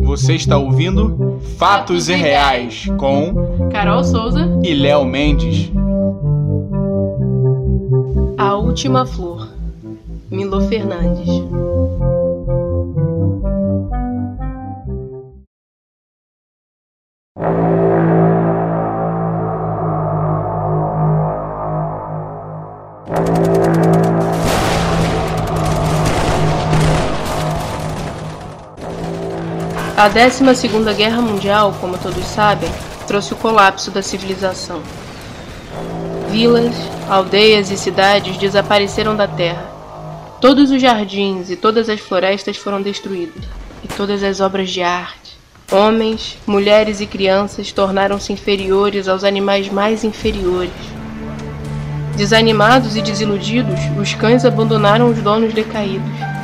[0.00, 5.70] Você está ouvindo Fatos e Reais com Carol Souza e Léo Mendes.
[8.36, 9.48] A Última Flor,
[10.28, 11.28] Milo Fernandes.
[30.02, 32.68] A 12 Guerra Mundial, como todos sabem,
[33.06, 34.82] trouxe o colapso da civilização.
[36.28, 36.74] Vilas,
[37.08, 39.64] aldeias e cidades desapareceram da terra.
[40.40, 43.44] Todos os jardins e todas as florestas foram destruídos,
[43.84, 45.38] e todas as obras de arte.
[45.70, 50.72] Homens, mulheres e crianças tornaram-se inferiores aos animais mais inferiores.
[52.16, 56.41] Desanimados e desiludidos, os cães abandonaram os donos decaídos.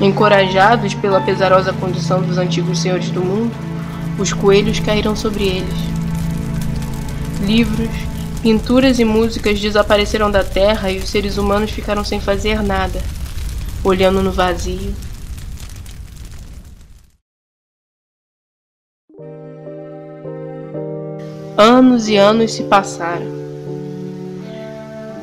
[0.00, 3.54] Encorajados pela pesarosa condição dos antigos senhores do mundo,
[4.18, 5.74] os coelhos caíram sobre eles.
[7.40, 7.88] Livros,
[8.42, 13.02] pinturas e músicas desapareceram da terra e os seres humanos ficaram sem fazer nada,
[13.82, 14.94] olhando no vazio.
[21.56, 23.35] Anos e anos se passaram.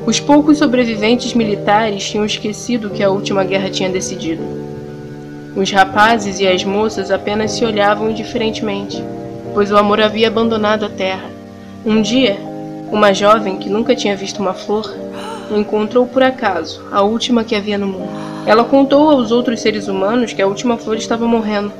[0.06, 4.42] Os poucos sobreviventes militares tinham esquecido o que a última guerra tinha decidido.
[5.56, 9.02] Os rapazes e as moças apenas se olhavam indiferentemente,
[9.54, 11.30] pois o amor havia abandonado a terra.
[11.86, 12.36] Um dia,
[12.92, 14.94] uma jovem que nunca tinha visto uma flor
[15.50, 18.12] encontrou por acaso a última que havia no mundo.
[18.46, 21.72] Ela contou aos outros seres humanos que a última flor estava morrendo.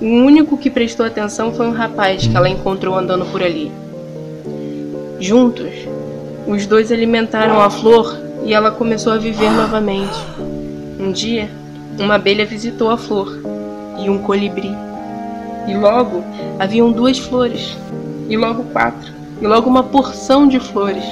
[0.00, 3.72] O único que prestou atenção foi um rapaz que ela encontrou andando por ali.
[5.18, 5.72] Juntos,
[6.50, 10.18] os dois alimentaram a flor e ela começou a viver novamente.
[10.98, 11.48] Um dia,
[11.96, 13.40] uma abelha visitou a flor
[13.96, 14.74] e um colibri.
[15.68, 16.24] E logo
[16.58, 17.76] haviam duas flores,
[18.28, 21.04] e logo quatro, e logo uma porção de flores.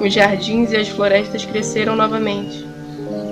[0.00, 2.66] Os jardins e as florestas cresceram novamente.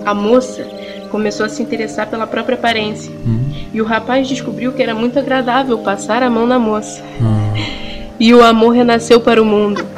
[0.04, 0.64] A moça
[1.10, 3.50] começou a se interessar pela própria aparência, hum.
[3.74, 7.02] e o rapaz descobriu que era muito agradável passar a mão na moça.
[7.20, 7.54] Hum.
[8.20, 9.95] E o amor renasceu para o mundo.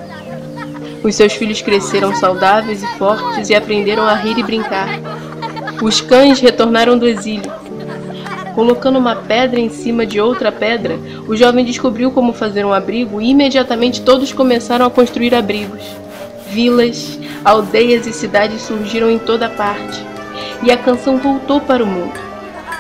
[1.03, 4.89] Os seus filhos cresceram saudáveis e fortes e aprenderam a rir e brincar.
[5.81, 7.53] Os cães retornaram do exílio.
[8.55, 10.99] Colocando uma pedra em cima de outra pedra,
[11.29, 15.83] o jovem descobriu como fazer um abrigo e imediatamente todos começaram a construir abrigos.
[16.51, 20.03] Vilas, aldeias e cidades surgiram em toda parte.
[20.65, 22.19] E a canção voltou para o mundo.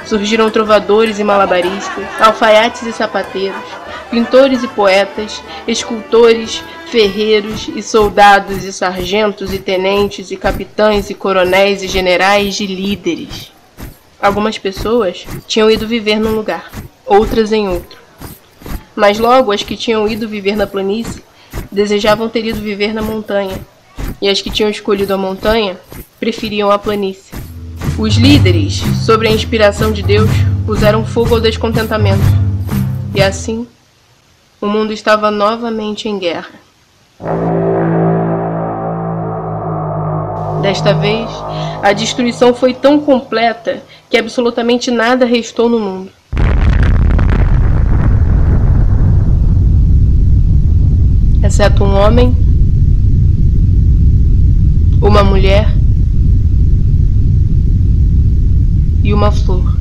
[0.04, 3.62] Surgiram trovadores e malabaristas, alfaiates e sapateiros,
[4.10, 11.82] pintores e poetas, escultores, ferreiros e soldados e sargentos e tenentes e capitães e coronéis
[11.82, 13.52] e generais e líderes.
[14.20, 16.70] Algumas pessoas tinham ido viver num lugar,
[17.06, 17.98] outras em outro.
[18.96, 21.22] Mas logo as que tinham ido viver na planície
[21.70, 23.58] desejavam ter ido viver na montanha,
[24.20, 25.78] e as que tinham escolhido a montanha
[26.18, 27.32] preferiam a planície.
[27.98, 30.30] Os líderes, sob a inspiração de Deus,
[30.64, 32.24] puseram fogo ao descontentamento,
[33.14, 33.66] e assim
[34.60, 36.67] o mundo estava novamente em guerra.
[40.62, 41.30] Desta vez,
[41.82, 46.10] a destruição foi tão completa que absolutamente nada restou no mundo.
[51.42, 52.36] Exceto um homem,
[55.00, 55.68] uma mulher
[59.02, 59.78] e uma flor.